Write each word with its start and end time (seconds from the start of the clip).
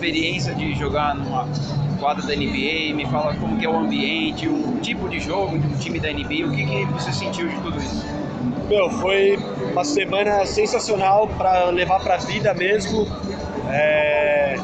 experiência 0.00 0.54
de 0.54 0.74
jogar 0.74 1.14
numa 1.14 1.46
quadra 1.98 2.26
da 2.26 2.34
NBA, 2.34 2.94
me 2.94 3.06
fala 3.10 3.34
como 3.34 3.58
que 3.58 3.66
é 3.66 3.68
o 3.68 3.76
ambiente, 3.76 4.48
o 4.48 4.78
tipo 4.80 5.06
de 5.10 5.20
jogo 5.20 5.58
de 5.58 5.66
um 5.66 5.76
time 5.76 6.00
da 6.00 6.10
NBA, 6.10 6.46
o 6.46 6.50
que, 6.50 6.64
que 6.64 6.92
você 6.94 7.12
sentiu 7.12 7.46
de 7.46 7.56
tudo 7.60 7.76
isso? 7.76 8.06
Meu, 8.66 8.88
foi 8.88 9.38
uma 9.70 9.84
semana 9.84 10.46
sensacional 10.46 11.28
para 11.28 11.66
levar 11.66 12.00
para 12.00 12.14
a 12.14 12.18
vida 12.18 12.54
mesmo. 12.54 13.06
É... 13.68 14.56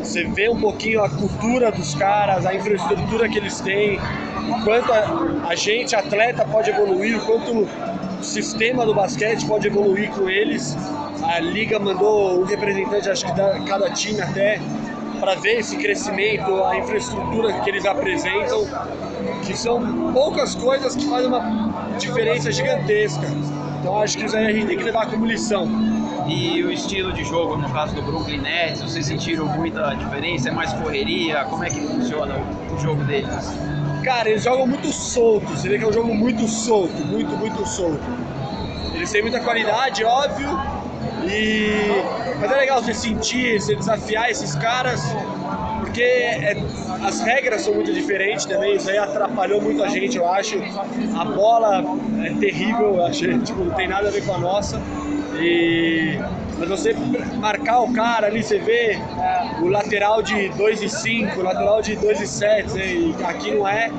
Você 0.00 0.24
vê 0.24 0.48
um 0.48 0.60
pouquinho 0.60 1.02
a 1.02 1.08
cultura 1.08 1.72
dos 1.72 1.94
caras, 1.94 2.46
a 2.46 2.54
infraestrutura 2.54 3.28
que 3.28 3.38
eles 3.38 3.60
têm, 3.60 3.98
o 4.48 4.64
quanto 4.64 4.92
a, 4.92 5.48
a 5.48 5.54
gente, 5.56 5.96
atleta, 5.96 6.44
pode 6.44 6.70
evoluir, 6.70 7.16
o 7.16 7.20
quanto 7.24 7.66
o 8.22 8.24
sistema 8.24 8.86
do 8.86 8.94
basquete 8.94 9.44
pode 9.46 9.66
evoluir 9.66 10.08
com 10.12 10.30
eles. 10.30 10.76
A 11.24 11.40
liga 11.40 11.76
mandou 11.80 12.40
um 12.40 12.44
representante, 12.44 13.10
acho 13.10 13.26
que 13.26 13.32
da 13.32 13.58
cada 13.64 13.90
time 13.90 14.20
até, 14.20 14.60
para 15.18 15.34
ver 15.34 15.58
esse 15.58 15.76
crescimento, 15.76 16.62
a 16.64 16.78
infraestrutura 16.78 17.52
que 17.52 17.68
eles 17.68 17.84
apresentam, 17.84 18.64
que 19.44 19.56
são 19.56 20.12
poucas 20.12 20.54
coisas 20.54 20.94
que 20.94 21.04
fazem 21.08 21.26
uma 21.26 21.96
diferença 21.98 22.52
gigantesca. 22.52 23.26
Então 23.80 24.00
acho 24.00 24.16
que 24.16 24.24
isso 24.24 24.36
aí 24.36 24.46
a 24.46 24.52
gente 24.52 24.66
tem 24.68 24.78
que 24.78 24.84
levar 24.84 25.10
como 25.10 25.26
lição. 25.26 25.68
E 26.28 26.62
o 26.62 26.70
estilo 26.70 27.12
de 27.12 27.24
jogo, 27.24 27.56
no 27.56 27.68
caso 27.70 27.92
do 27.92 28.02
Brooklyn 28.02 28.38
Nets, 28.38 28.80
vocês 28.82 29.04
sentiram 29.04 29.46
muita 29.46 29.94
diferença? 29.94 30.48
É 30.48 30.52
mais 30.52 30.72
correria? 30.74 31.44
Como 31.46 31.64
é 31.64 31.68
que 31.68 31.80
funciona 31.80 32.36
o 32.72 32.78
jogo 32.78 33.02
deles? 33.02 33.52
Cara, 34.02 34.28
eles 34.28 34.42
jogam 34.42 34.66
muito 34.66 34.92
solto, 34.92 35.46
você 35.48 35.68
vê 35.68 35.78
que 35.78 35.84
é 35.84 35.86
um 35.86 35.92
jogo 35.92 36.12
muito 36.14 36.46
solto, 36.48 36.94
muito, 37.06 37.30
muito 37.36 37.66
solto. 37.66 38.02
Eles 38.94 39.10
têm 39.10 39.22
muita 39.22 39.40
qualidade, 39.40 40.04
óbvio, 40.04 40.48
e... 41.24 41.70
Mas 42.40 42.50
é 42.50 42.56
legal 42.56 42.82
você 42.82 42.92
sentir, 42.92 43.60
você 43.60 43.76
desafiar 43.76 44.30
esses 44.30 44.56
caras, 44.56 45.00
porque 45.80 46.02
é... 46.02 46.56
as 47.02 47.20
regras 47.20 47.62
são 47.62 47.74
muito 47.74 47.92
diferentes 47.92 48.44
também, 48.44 48.76
isso 48.76 48.90
aí 48.90 48.98
atrapalhou 48.98 49.60
muito 49.60 49.82
a 49.82 49.88
gente, 49.88 50.16
eu 50.16 50.28
acho. 50.28 50.56
A 51.16 51.24
bola 51.24 51.84
é 52.24 52.30
terrível, 52.40 53.04
achei, 53.04 53.38
tipo, 53.40 53.64
não 53.64 53.74
tem 53.74 53.88
nada 53.88 54.08
a 54.08 54.10
ver 54.10 54.24
com 54.26 54.34
a 54.34 54.38
nossa. 54.38 54.80
E... 55.40 56.18
Mas 56.58 56.68
você 56.68 56.94
marcar 57.38 57.80
o 57.80 57.92
cara 57.92 58.28
ali, 58.28 58.42
você 58.42 58.58
vê 58.58 58.98
o 59.60 59.68
lateral 59.68 60.22
de 60.22 60.48
2 60.50 60.82
e 60.82 60.88
5, 60.88 61.40
o 61.40 61.42
lateral 61.42 61.82
de 61.82 61.96
2 61.96 62.20
e 62.20 62.26
7, 62.26 62.72
né? 62.74 62.86
e 62.86 63.14
aqui 63.24 63.50
não 63.52 63.66
é. 63.66 63.90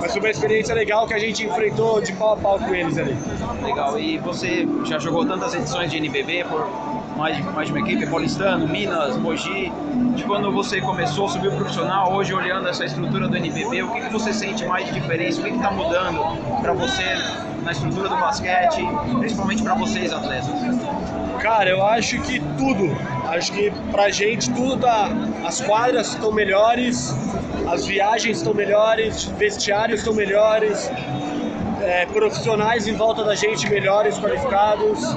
Mas 0.00 0.12
foi 0.12 0.20
uma 0.20 0.30
experiência 0.30 0.74
legal 0.74 1.06
que 1.06 1.14
a 1.14 1.18
gente 1.18 1.44
enfrentou 1.44 2.00
de 2.00 2.12
pau 2.14 2.32
a 2.32 2.36
pau 2.36 2.58
com 2.58 2.74
eles 2.74 2.96
ali. 2.98 3.16
Legal, 3.62 3.98
e 3.98 4.18
você 4.18 4.66
já 4.84 4.98
jogou 4.98 5.26
tantas 5.26 5.54
edições 5.54 5.90
de 5.90 5.98
NBB 5.98 6.44
por 6.44 7.01
mais 7.16 7.38
mais 7.52 7.68
de 7.68 7.74
uma 7.74 7.80
equipe, 7.80 8.06
Paulistano, 8.06 8.66
Minas, 8.66 9.16
Mogi, 9.16 9.72
de 10.14 10.24
quando 10.24 10.52
você 10.52 10.80
começou, 10.80 11.28
subiu 11.28 11.52
profissional, 11.52 12.12
hoje 12.12 12.34
olhando 12.34 12.68
essa 12.68 12.84
estrutura 12.84 13.28
do 13.28 13.36
NBB, 13.36 13.82
o 13.82 13.92
que, 13.92 14.00
que 14.00 14.12
você 14.12 14.32
sente 14.32 14.64
mais 14.64 14.86
de 14.86 14.92
diferença, 14.92 15.40
o 15.40 15.44
que 15.44 15.50
está 15.50 15.70
mudando 15.70 16.20
para 16.60 16.72
você 16.72 17.04
na 17.62 17.72
estrutura 17.72 18.08
do 18.08 18.16
basquete, 18.16 18.82
principalmente 19.18 19.62
para 19.62 19.74
vocês 19.74 20.12
atletas? 20.12 20.50
Cara, 21.40 21.70
eu 21.70 21.84
acho 21.84 22.20
que 22.22 22.40
tudo. 22.56 22.96
Acho 23.28 23.52
que 23.52 23.72
pra 23.90 24.10
gente 24.10 24.50
tudo 24.52 24.76
tá. 24.76 25.08
As 25.44 25.60
quadras 25.60 26.08
estão 26.08 26.30
melhores, 26.30 27.14
as 27.70 27.86
viagens 27.86 28.38
estão 28.38 28.54
melhores, 28.54 29.24
vestiários 29.38 30.00
estão 30.00 30.14
melhores, 30.14 30.90
é, 31.80 32.06
profissionais 32.06 32.86
em 32.86 32.94
volta 32.94 33.24
da 33.24 33.34
gente 33.34 33.68
melhores, 33.68 34.18
qualificados, 34.18 35.16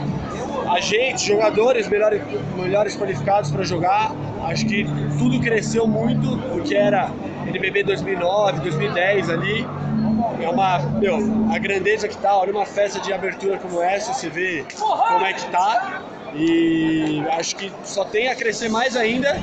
a 0.75 0.81
gente, 0.81 1.25
jogadores 1.25 1.87
melhores, 1.87 2.21
melhores 2.57 2.95
qualificados 2.97 3.49
para 3.49 3.63
jogar. 3.63 4.11
Acho 4.43 4.65
que 4.65 4.85
tudo 5.17 5.39
cresceu 5.39 5.87
muito, 5.87 6.35
o 6.53 6.61
que 6.61 6.75
era 6.75 7.09
NBB 7.47 7.83
2009, 7.83 8.59
2010 8.59 9.29
ali. 9.29 9.65
É 10.41 10.49
uma, 10.49 10.79
meu, 10.79 11.17
a 11.53 11.57
grandeza 11.57 12.09
que 12.09 12.17
tá, 12.17 12.35
olha 12.35 12.51
uma 12.51 12.65
festa 12.65 12.99
de 12.99 13.13
abertura 13.13 13.57
como 13.57 13.81
essa, 13.81 14.13
você 14.13 14.29
vê 14.29 14.65
como 14.77 15.25
é 15.25 15.33
que 15.33 15.45
tá. 15.49 16.03
E 16.35 17.23
acho 17.31 17.55
que 17.55 17.71
só 17.85 18.03
tem 18.03 18.27
a 18.27 18.35
crescer 18.35 18.67
mais 18.67 18.97
ainda, 18.97 19.39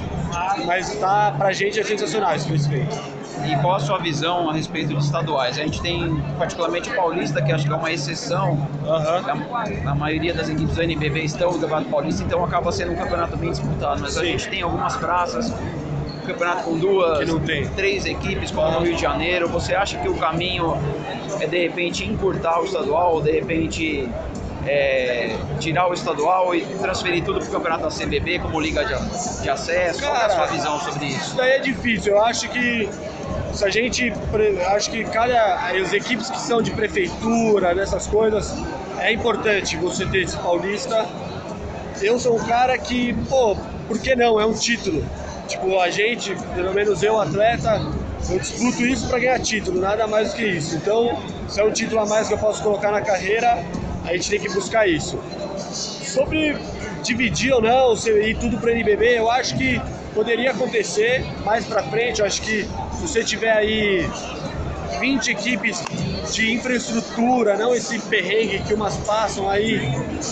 mas 0.67 0.95
tá 0.97 1.35
pra 1.39 1.51
gente 1.51 1.81
é 1.81 1.83
sensacional 1.85 2.37
esse 2.37 2.47
crescimento. 2.47 3.22
E 3.47 3.57
qual 3.61 3.75
a 3.75 3.81
sua 3.81 3.99
visão 3.99 4.49
a 4.49 4.53
respeito 4.53 4.95
dos 4.95 5.07
estaduais? 5.07 5.59
A 5.59 5.63
gente 5.63 5.81
tem 5.81 6.23
particularmente 6.39 6.91
o 6.91 6.95
Paulista, 6.95 7.43
que 7.43 7.53
acho 7.53 7.67
que 7.67 7.73
é 7.73 7.77
uma 7.77 7.91
exceção. 7.91 8.53
Uhum. 8.85 9.87
A, 9.87 9.91
a, 9.91 9.95
maioria 9.95 10.33
das 10.33 10.49
equipes 10.49 10.75
do 10.75 10.83
NBB 10.83 11.25
estão 11.25 11.53
no 11.53 11.59
Campeonato 11.59 11.89
Paulista, 11.89 12.23
então 12.23 12.45
acaba 12.45 12.71
sendo 12.71 12.93
um 12.93 12.97
campeonato 12.97 13.37
bem 13.37 13.51
disputado. 13.51 14.01
Mas 14.01 14.15
Sim. 14.15 14.21
a 14.21 14.25
gente 14.25 14.49
tem 14.49 14.63
algumas 14.63 14.97
praças, 14.97 15.51
um 15.51 16.27
campeonato 16.27 16.65
com 16.65 16.79
duas, 16.79 17.19
três 17.75 18.07
equipes, 18.07 18.51
como 18.51 18.71
no 18.71 18.81
Rio 18.81 18.95
de 18.95 19.03
Janeiro. 19.03 19.49
Você 19.49 19.75
acha 19.75 19.99
que 19.99 20.09
o 20.09 20.17
caminho 20.17 20.77
é 21.41 21.47
de 21.47 21.59
repente 21.59 22.05
encurtar 22.05 22.61
o 22.61 22.65
estadual, 22.65 23.15
ou 23.15 23.23
de 23.23 23.33
repente 23.33 24.09
é, 24.67 25.12
tirar 25.63 25.89
o 25.89 25.95
estadual 25.95 26.55
e 26.55 26.63
transferir 26.81 27.25
tudo 27.25 27.39
para 27.39 27.49
o 27.49 27.53
campeonato 27.53 27.85
da 27.85 27.89
CBB 27.89 28.41
como 28.41 28.61
liga 28.61 28.85
de, 28.85 29.43
de 29.43 29.49
acesso? 29.49 30.01
Cara, 30.01 30.13
Qual 30.13 30.23
é 30.23 30.27
a 30.27 30.31
sua 30.31 30.47
visão 30.47 30.81
sobre 30.81 31.07
isso? 31.07 31.21
Isso 31.21 31.37
daí 31.37 31.53
é 31.53 31.59
difícil. 31.61 32.15
Eu 32.15 32.25
acho 32.25 32.49
que 32.49 32.89
se 33.53 33.65
a 33.65 33.71
gente. 33.71 34.13
Acho 34.75 34.91
que 34.91 35.05
cada. 35.05 35.55
As 35.69 35.93
equipes 35.93 36.29
que 36.31 36.41
são 36.41 36.61
de 36.61 36.73
prefeitura, 36.73 37.75
dessas 37.75 38.07
coisas, 38.07 38.53
é 38.99 39.13
importante 39.13 39.77
você 39.77 40.05
ter 40.07 40.23
esse 40.23 40.37
paulista. 40.39 41.07
Eu 42.01 42.19
sou 42.19 42.37
um 42.37 42.45
cara 42.45 42.77
que, 42.79 43.13
pô, 43.29 43.57
por 43.87 43.99
que 44.01 44.17
não? 44.17 44.41
É 44.41 44.47
um 44.47 44.55
título. 44.55 45.05
Tipo, 45.47 45.79
a 45.79 45.91
gente, 45.91 46.35
pelo 46.55 46.73
menos 46.73 47.03
eu, 47.03 47.21
atleta, 47.21 47.81
eu 48.31 48.39
disputo 48.39 48.85
isso 48.85 49.07
para 49.09 49.19
ganhar 49.19 49.39
título, 49.39 49.81
nada 49.81 50.07
mais 50.07 50.31
do 50.31 50.37
que 50.37 50.45
isso. 50.45 50.75
Então, 50.77 51.21
se 51.47 51.61
é 51.61 51.65
um 51.65 51.71
título 51.71 52.01
a 52.01 52.07
mais 52.07 52.27
que 52.27 52.35
eu 52.35 52.39
posso 52.39 52.63
colocar 52.63 52.91
na 52.91 53.03
carreira, 53.03 53.63
a 54.05 54.13
gente 54.13 54.31
tem 54.31 54.41
que 54.41 54.49
buscar 54.53 54.89
isso. 54.89 55.19
Sobre 55.71 56.57
dividir 57.03 57.53
ou 57.53 57.61
não, 57.61 57.95
ir 57.95 58.37
tudo 58.39 58.59
para 58.59 58.73
NBB, 58.73 59.19
eu 59.19 59.31
acho 59.31 59.57
que 59.57 59.81
poderia 60.15 60.51
acontecer 60.53 61.25
mais 61.45 61.65
para 61.65 61.83
frente. 61.85 62.21
Eu 62.21 62.27
acho 62.27 62.43
que 62.43 62.65
se 62.65 63.01
você 63.01 63.25
tiver 63.25 63.53
aí 63.53 64.09
20 65.01 65.31
equipes 65.31 65.83
de 66.33 66.53
infraestrutura, 66.53 67.57
não 67.57 67.75
esse 67.75 67.99
perrengue 67.99 68.61
que 68.61 68.75
umas 68.75 68.97
passam 68.99 69.49
aí 69.51 69.81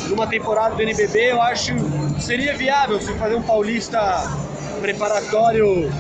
numa 0.08 0.26
temporada 0.26 0.75
do 0.75 0.82
NBB, 0.82 1.32
eu 1.32 1.42
acho 1.42 1.75
que 1.75 2.22
seria 2.22 2.56
viável 2.56 3.00
você 3.00 3.12
fazer 3.14 3.34
um 3.34 3.42
paulista 3.42 3.98
preparatório 4.81 5.91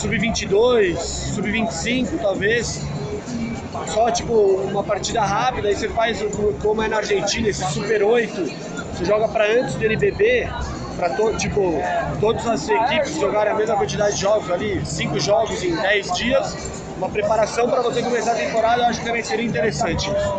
sub-22, 0.00 0.96
sub-25 1.34 2.18
talvez, 2.20 2.86
só 3.86 4.10
tipo 4.10 4.32
uma 4.34 4.82
partida 4.82 5.22
rápida, 5.22 5.68
aí 5.68 5.74
você 5.74 5.88
faz 5.88 6.24
como 6.62 6.82
é 6.82 6.88
na 6.88 6.98
Argentina, 6.98 7.48
esse 7.48 7.64
Super 7.72 8.02
8, 8.02 8.32
você 8.92 9.04
joga 9.04 9.28
para 9.28 9.44
antes 9.44 9.74
do 9.74 9.84
NBB, 9.84 10.48
para 10.96 11.10
to, 11.10 11.36
tipo, 11.36 11.80
todas 12.20 12.46
as 12.46 12.68
equipes 12.68 13.18
jogarem 13.18 13.52
a 13.52 13.56
mesma 13.56 13.76
quantidade 13.76 14.14
de 14.14 14.20
jogos 14.20 14.50
ali, 14.50 14.84
cinco 14.84 15.18
jogos 15.18 15.62
em 15.62 15.74
10 15.74 16.12
dias, 16.12 16.56
uma 16.96 17.08
preparação 17.08 17.68
para 17.68 17.82
você 17.82 18.02
começar 18.02 18.32
a 18.32 18.36
temporada, 18.36 18.82
eu 18.82 18.86
acho 18.86 19.00
que 19.00 19.06
também 19.06 19.22
seria 19.22 19.46
interessante. 19.46 20.10